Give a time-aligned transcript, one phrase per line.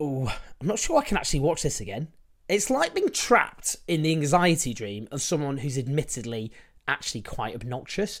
[0.00, 0.28] I'm
[0.62, 2.08] not sure I can actually watch this again.
[2.48, 6.52] It's like being trapped in the anxiety dream of someone who's admittedly
[6.88, 8.20] actually quite obnoxious.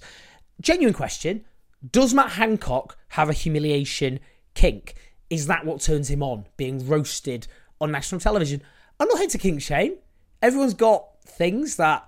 [0.60, 1.44] Genuine question
[1.90, 4.20] Does Matt Hancock have a humiliation
[4.54, 4.94] kink?
[5.30, 7.46] Is that what turns him on, being roasted
[7.80, 8.62] on national television?
[8.98, 9.94] I'm not here to kink shame.
[10.42, 12.06] Everyone's got things that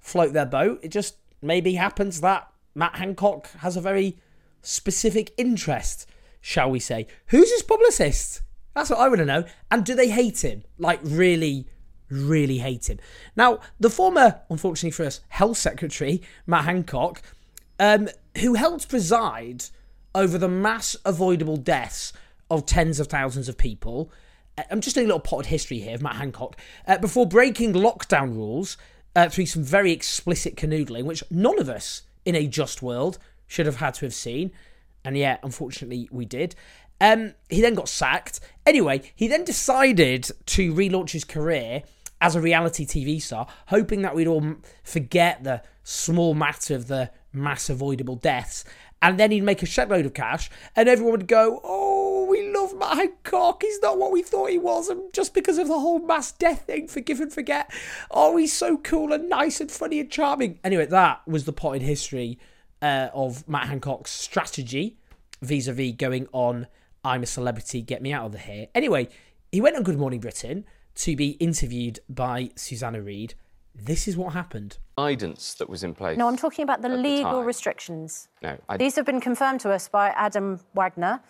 [0.00, 0.80] float their boat.
[0.82, 4.18] It just maybe happens that Matt Hancock has a very
[4.60, 6.06] specific interest,
[6.40, 7.06] shall we say.
[7.28, 8.42] Who's his publicist?
[8.74, 9.44] That's what I want to know.
[9.70, 10.64] And do they hate him?
[10.78, 11.66] Like, really,
[12.10, 12.98] really hate him.
[13.36, 17.22] Now, the former, unfortunately for us, health secretary, Matt Hancock,
[17.78, 18.08] um,
[18.38, 19.64] who helped preside
[20.14, 22.12] over the mass avoidable deaths
[22.50, 24.10] of tens of thousands of people.
[24.58, 26.56] uh, I'm just doing a little potted history here of Matt Hancock.
[26.86, 28.76] Uh, before breaking lockdown rules
[29.16, 33.66] uh, through some very explicit canoodling, which none of us in a just world should
[33.66, 34.52] have had to have seen.
[35.04, 36.54] And yet, unfortunately, we did.
[37.00, 38.40] Um, he then got sacked.
[38.66, 41.82] Anyway, he then decided to relaunch his career
[42.20, 47.10] as a reality TV star, hoping that we'd all forget the small matter of the
[47.32, 48.64] mass avoidable deaths.
[49.02, 52.74] And then he'd make a shitload of cash, and everyone would go, Oh, we love
[52.74, 53.62] Matt Hancock.
[53.62, 54.88] He's not what we thought he was.
[54.88, 57.70] And just because of the whole mass death thing, forgive and forget.
[58.10, 60.58] Oh, he's so cool and nice and funny and charming.
[60.64, 62.38] Anyway, that was the potted history
[62.80, 64.96] uh, of Matt Hancock's strategy
[65.42, 66.66] vis a vis going on
[67.04, 68.68] I'm a celebrity, get me out of here.
[68.74, 69.08] Anyway,
[69.52, 70.64] he went on Good Morning Britain
[70.96, 73.34] to be interviewed by Susanna Reid.
[73.74, 74.78] This is what happened.
[74.96, 76.16] guidance that was in place.
[76.16, 78.28] No, I'm talking about the at the legal restrictions.
[78.42, 81.20] No, I, These have been confirmed to us by Adam Wagner,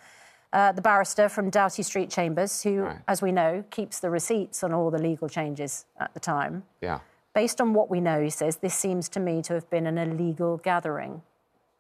[0.53, 2.99] uh, the barrister from Doughty Street Chambers, who, Right.
[3.09, 6.65] as we know, keeps the receipts on all the legal changes at the time.
[6.81, 7.01] yeah.
[7.35, 9.99] Based on what we know, he says, this seems to me to have been an
[9.99, 11.21] illegal gathering.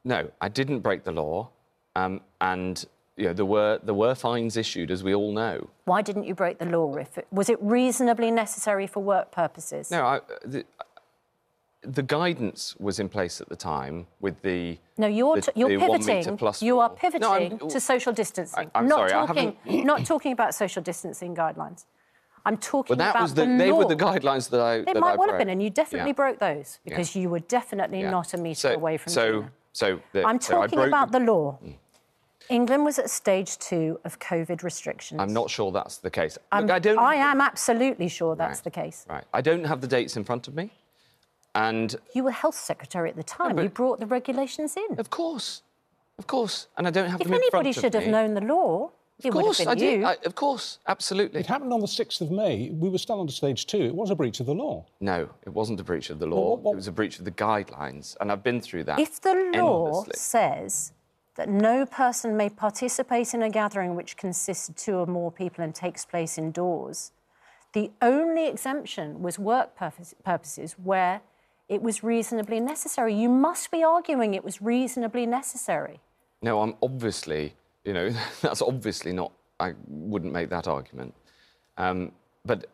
[0.02, 1.50] No, I didn't break the law,
[1.94, 2.84] um, and
[3.16, 5.68] you know there were there were fines issued, as we all know.
[5.84, 6.96] Why didn't you break the law?
[6.96, 9.90] If it, was it reasonably necessary for work purposes?
[9.90, 10.64] No, I, the,
[11.82, 14.78] the guidance was in place at the time with the.
[14.98, 16.66] No, you're, the- you're the one metre pivoting.
[16.66, 18.70] you are pivoting No, to social distancing.
[18.74, 21.84] I- I'm not sorry, talking, not talking about social distancing guidelines.
[22.46, 23.78] I'm talking that about was the, the they law.
[23.78, 24.78] were the guidelines that I.
[24.78, 26.14] They that might I well have been, and you definitely Yeah.
[26.14, 28.10] broke those because you were definitely Yeah.
[28.10, 29.44] not a metre so, away from so.
[29.72, 31.58] So, the, I'm so I talking broke- about the law.
[31.64, 31.74] Mm.
[32.50, 35.20] England was at stage two of COVID restrictions.
[35.20, 36.36] I'm not sure that's the case.
[36.52, 36.98] I'm- Look, I don't.
[36.98, 38.64] I am absolutely sure that's Right.
[38.64, 39.06] the case.
[39.08, 39.24] Right.
[39.32, 40.70] I don't have the dates in front of me,
[41.54, 43.56] and You were health secretary at the time.
[43.56, 44.98] but- you brought the regulations in.
[44.98, 45.62] of course,
[46.18, 48.10] of course, and I don't have If them in front anybody should have me.
[48.12, 50.00] known the law, it Of would course, have I been did.
[50.00, 50.06] you.
[50.06, 51.40] I, of course, absolutely.
[51.40, 52.68] It happened on the 6th of May.
[52.70, 53.82] We were still under stage two.
[53.82, 54.84] It was a breach of the law.
[55.00, 56.50] No, it wasn't a breach of the law.
[56.50, 58.98] what- what- It was a breach of the guidelines, and I've been through that.
[58.98, 60.12] If the law endlessly.
[60.16, 60.92] says
[61.36, 65.64] that no person may participate in a gathering which consists of two or more people
[65.64, 67.12] and takes place indoors,
[67.72, 71.20] the only exemption was work purpose, purposes where
[71.68, 73.14] it was reasonably necessary.
[73.14, 76.00] You must be arguing it was reasonably necessary.
[76.40, 78.10] No, I'm obviously, you know,
[78.42, 79.32] that's obviously not.
[79.58, 81.14] I wouldn't make that argument.
[81.76, 82.12] Um,
[82.44, 82.66] but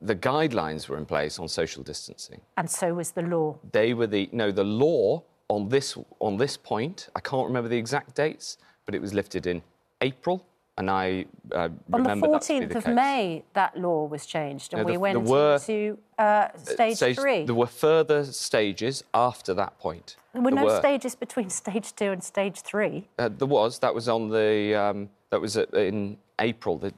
[0.00, 2.40] the guidelines were in place on social distancing.
[2.56, 3.58] And so was the law.
[3.72, 7.08] They were the no, the law on this on this point.
[7.16, 9.62] I can't remember the exact dates, but it was lifted in
[10.00, 10.44] April,
[10.76, 12.94] and I uh, On the remember that to be 14th the of case.
[12.94, 17.44] May, that law was changed, and No, we went were- into uh, stage, Stage- three.
[17.44, 20.16] There were further stages after that point.
[20.32, 23.08] There were There no stages between stage two and stage three.
[23.18, 23.78] Uh, there was.
[23.80, 24.74] That was on the.
[24.74, 26.78] Um, that was in April.
[26.78, 26.92] The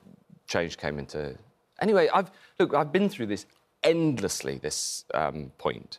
[0.47, 1.37] change came into.
[1.81, 2.75] Anyway, I've look.
[2.75, 3.47] I've been through this
[3.85, 4.59] endlessly.
[4.59, 5.99] This um, point,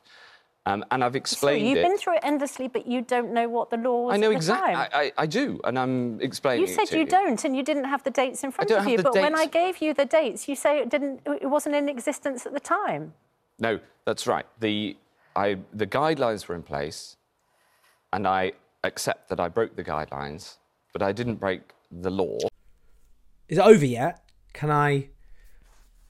[0.68, 1.42] um, and I've explained.
[1.42, 1.90] So explained you've it.
[1.90, 4.30] been through it endlessly, but you don't know what the law was I know at
[4.30, 4.74] the exactly.
[4.74, 4.90] time.
[4.94, 6.68] I, I, I do, and I'm explaining.
[6.68, 8.80] you it said to you don't, and you didn't have the dates in front don't
[8.80, 8.98] of have you.
[8.98, 11.22] the But when I gave you the dates, you say it didn't.
[11.26, 13.14] It wasn't in existence at the time.
[13.60, 14.46] No, that's right.
[14.60, 14.96] The
[15.36, 17.18] I the guidelines were in place,
[18.14, 18.52] and I
[18.84, 20.58] accept that I broke the guidelines,
[20.94, 21.62] but I didn't break
[21.92, 22.38] the law.
[23.50, 24.24] Is it over yet?
[24.54, 25.10] Can I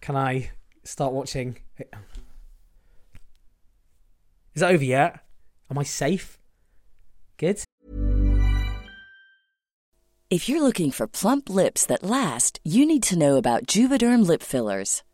[0.01, 0.51] can I
[0.83, 1.57] start watching?
[4.53, 5.19] Is that over yet?
[5.69, 6.39] Am I safe?
[7.38, 7.63] Good.
[10.30, 14.42] If you're looking for plump lips that last, you need to know about Juvederm lip
[14.42, 15.03] fillers.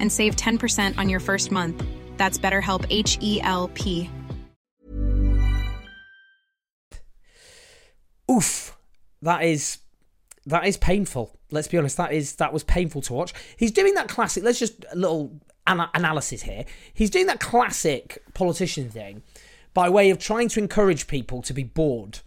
[0.00, 1.84] and save 10% on your first month.
[2.16, 4.10] That's BetterHelp H E L P.
[8.30, 8.76] Oof,
[9.22, 9.78] that is
[10.46, 11.38] that is painful.
[11.50, 11.96] Let's be honest.
[11.96, 13.32] That is that was painful to watch.
[13.56, 14.42] He's doing that classic.
[14.42, 16.64] Let's just a little ana- analysis here.
[16.92, 19.22] He's doing that classic politician thing
[19.74, 22.20] by way of trying to encourage people to be bored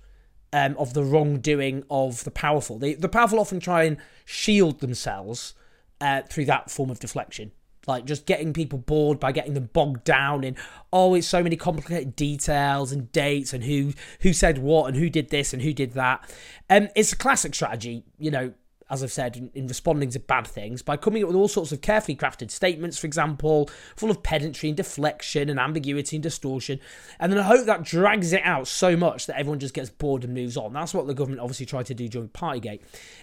[0.53, 2.77] um, of the wrongdoing of the powerful.
[2.77, 5.53] The, the powerful often try and shield themselves
[6.01, 7.51] uh, through that form of deflection.
[7.89, 10.55] Like just getting people bored by getting them bogged down in
[10.93, 15.09] oh, it's so many complicated details and dates and who who said what and who
[15.09, 16.29] did this and who did that.
[16.69, 18.53] Um, it's a classic strategy, you know,
[18.89, 21.71] as I've said, in, in, responding to bad things by coming up with all sorts
[21.71, 26.79] of carefully crafted statements, for example, full of pedantry and deflection and ambiguity and distortion.
[27.19, 30.23] And then I hope that drags it out so much that everyone just gets bored
[30.23, 30.73] and moves on.
[30.73, 32.81] That's what the government obviously tried to do during Partygate.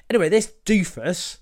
[0.09, 1.39] Anyway, this doofus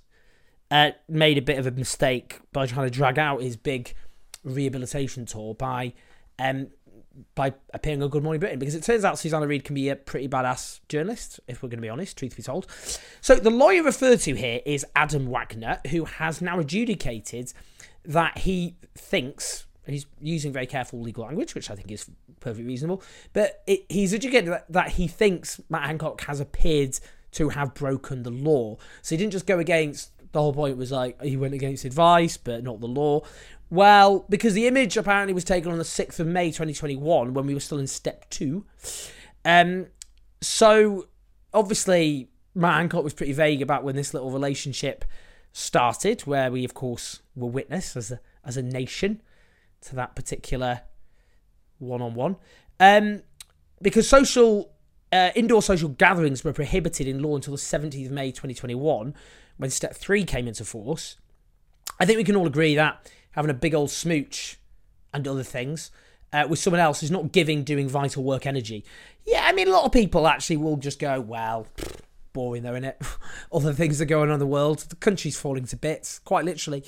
[0.74, 3.94] uh, made a bit of a mistake by trying to drag out his big
[4.42, 5.92] rehabilitation tour by
[6.40, 6.66] um,
[7.36, 9.94] by appearing on Good Morning Britain because it turns out Susanna Reid can be a
[9.94, 12.66] pretty badass journalist, if we're going to be honest, truth be told.
[13.20, 17.52] So the lawyer referred to here is Adam Wagner, who has now adjudicated
[18.04, 22.10] that he thinks, he's using very careful legal language, which I think is
[22.40, 23.00] perfectly reasonable,
[23.32, 26.98] but it, he's adjudicated that, that he thinks Matt Hancock has appeared
[27.34, 28.76] to have broken the law.
[29.02, 32.36] So he didn't just go against the whole point was like he went against advice,
[32.36, 33.22] but not the law.
[33.70, 37.54] Well, because the image apparently was taken on the 6th of May 2021 when we
[37.54, 38.66] were still in step two.
[39.44, 39.86] Um,
[40.42, 41.06] so
[41.54, 45.04] obviously, Matt Hancock was pretty vague about when this little relationship
[45.52, 49.22] started, where we, of course, were witness as a, as a nation
[49.82, 50.82] to that particular
[51.78, 52.36] one on one.
[53.80, 54.72] Because social,
[55.12, 59.14] uh, indoor social gatherings were prohibited in law until the 17th of May 2021
[59.56, 61.16] when step three came into force.
[61.98, 64.58] I think we can all agree that having a big old smooch
[65.12, 65.90] and other things
[66.32, 68.84] uh, with someone else is not giving doing vital work energy.
[69.24, 71.66] Yeah, I mean, a lot of people actually will just go, well,
[72.32, 73.00] boring though, it?
[73.52, 74.80] Other things are going on in the world.
[74.80, 76.84] The country's falling to bits, quite literally.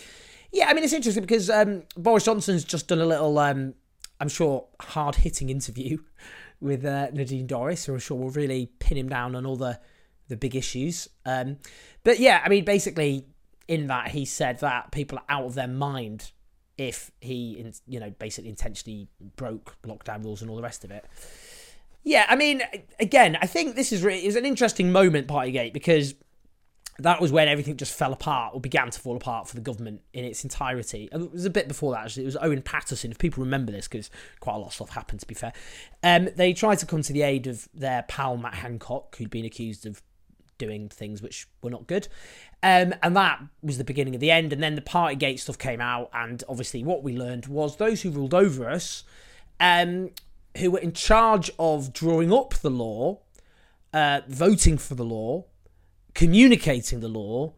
[0.53, 3.75] Yeah, I mean, it's interesting because um, Boris Johnson's just done a little, um,
[4.21, 5.99] I'm sure, hard hitting interview
[6.61, 9.79] with uh, Nadine Dorries, who I'm sure will really pin him down on all the,
[10.29, 11.09] the big issues.
[11.25, 11.59] Um,
[12.05, 13.27] but yeah, I mean, basically,
[13.69, 16.33] in that, he said that people are out of their mind
[16.79, 21.05] if he, you know, basically intentionally broke lockdown rules and all the rest of it.
[22.05, 22.63] Yeah, I mean,
[23.01, 26.15] again, I think this is really, it was an interesting moment, Partygate, because
[26.99, 30.03] that was when everything just fell apart or began to fall apart for the government
[30.13, 31.09] in its entirety.
[31.13, 32.23] It was a bit before that, actually.
[32.23, 35.21] It was Owen Paterson, if people remember this, because quite a lot of stuff happened,
[35.21, 35.53] to be fair.
[36.03, 39.45] Um, they tried to come to the aid of their pal Matt Hancock, who'd been
[39.45, 40.03] accused of
[40.59, 42.09] doing things which were not good.
[42.63, 44.53] Um, and that was the beginning of the end.
[44.53, 46.11] And then the Partygate stuff came out.
[46.13, 49.05] And obviously, what we learned was those who ruled over us,
[49.61, 50.11] um,
[50.57, 53.21] who were in charge of drawing up the law,
[53.93, 55.45] uh, voting for the law,
[56.15, 57.53] communicating the law,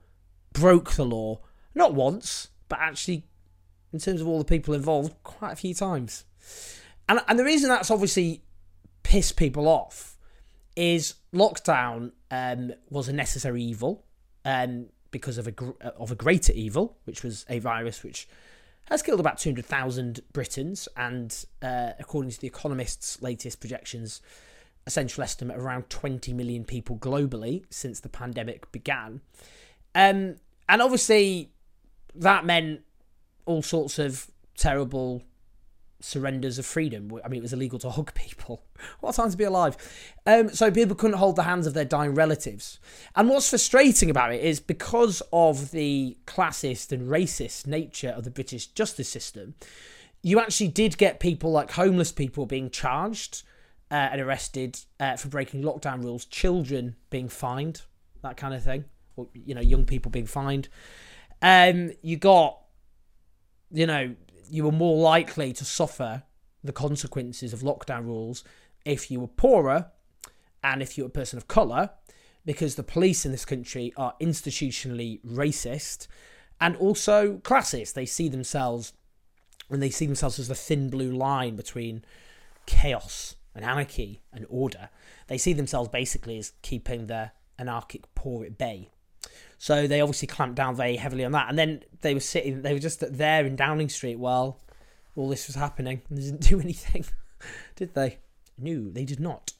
[0.52, 1.40] broke the law.
[1.75, 3.25] Not once, but actually,
[3.93, 6.25] in terms of all the people involved, quite a few times.
[7.09, 8.43] And, and the reason that's obviously
[9.02, 10.19] pissed people off
[10.76, 14.04] is lockdown um, was a necessary evil.
[14.44, 18.28] Um, because of a gr- uh, of a greater evil, which was a virus which
[18.87, 24.23] has killed about 200,000 Britons, and uh, according to the Economist's latest projections,
[24.87, 29.20] a central estimate around 20 million people globally since the pandemic began.
[29.94, 30.37] Um,
[30.68, 31.50] and obviously,
[32.14, 32.80] that meant
[33.44, 35.23] all sorts of terrible
[36.00, 37.11] surrenders of freedom.
[37.25, 38.62] I mean, it was illegal to hug people.
[39.00, 39.76] What time to be alive.
[40.26, 42.78] Um, so people couldn't hold the hands of their dying relatives.
[43.17, 48.31] And what's frustrating about it is because of the classist and racist nature of the
[48.31, 49.55] British justice system,
[50.23, 53.43] you actually did get people like homeless people being charged
[53.90, 57.83] uh, and arrested uh, for breaking lockdown rules, children being fined,
[58.23, 58.85] that kind of thing,
[59.17, 60.69] or, you know, young people being fined.
[61.40, 62.59] Um, you got,
[63.71, 64.14] you know,
[64.50, 66.23] you were more likely to suffer
[66.62, 68.45] the consequences of lockdown rules
[68.85, 69.90] if you were poorer
[70.62, 71.90] and if you were a person of colour,
[72.45, 76.07] because the police in this country are institutionally racist
[76.61, 77.93] and also classist.
[77.93, 78.93] They see themselves
[79.71, 82.05] and they see themselves as the thin blue line between
[82.67, 84.88] chaos and anarchy and order.
[85.26, 88.88] They see themselves basically as keeping the anarchic poor at bay.
[89.59, 91.49] So they obviously clamped down very heavily on that.
[91.49, 94.61] And then they were sitting, they were just there in Downing Street while
[95.17, 96.00] all this was happening.
[96.11, 97.05] They didn't do anything,
[97.77, 98.19] did they?
[98.57, 99.53] No, they did not.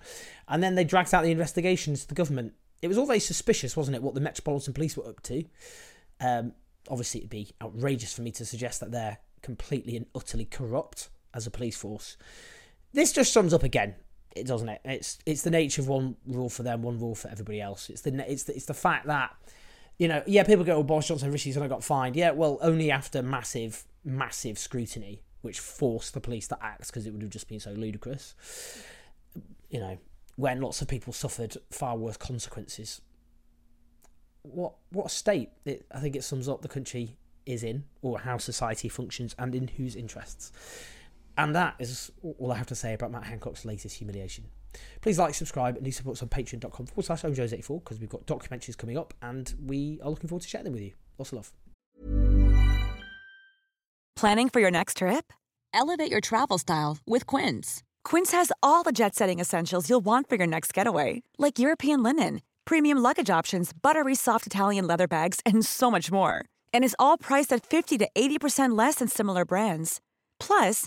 [0.47, 2.55] And then they dragged out the investigations to the government.
[2.81, 5.45] It was all very suspicious, wasn't it, what the Metropolitan Police were up to?
[6.21, 6.53] Um,
[6.89, 11.47] obviously, it'd be outrageous for me to suggest that they're completely and utterly corrupt as
[11.47, 12.17] a police force.
[12.93, 13.97] This just sums up again,
[14.35, 14.81] it doesn't it?
[14.85, 17.91] It's it's the nature of one rule for them, one rule for everybody else.
[17.91, 19.35] It's the it's the, it's the fact that
[19.99, 23.23] you know, yeah, people go, "Oh, Boris Johnson, Sunak got fined." Yeah, well, only after
[23.23, 27.61] massive, massive scrutiny, which forced the police to act because it would have just been
[27.61, 28.35] so ludicrous.
[29.69, 29.99] You know,
[30.37, 33.01] when lots of people suffered far worse consequences.
[34.43, 38.21] What what a state it, I think it sums up the country is in, or
[38.21, 40.53] how society functions, and in whose interests.
[41.37, 44.45] And that is all I have to say about Matt Hancock's latest humiliation.
[45.01, 48.77] Please like, subscribe, and support us on patreon.com forward slash owenjones84 because we've got documentaries
[48.77, 50.93] coming up and we are looking forward to sharing them with you.
[51.19, 51.53] Lots of love.
[54.17, 55.33] Planning for your next trip?
[55.73, 57.85] Elevate your travel style with Quince.
[58.03, 62.03] Quince has all the jet setting essentials you'll want for your next getaway, like European
[62.03, 66.45] linen, premium luggage options, buttery soft Italian leather bags, and so much more.
[66.73, 70.01] And is all priced at 50 to 80% less than similar brands.
[70.41, 70.87] Plus,